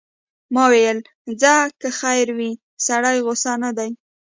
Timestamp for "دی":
3.77-3.89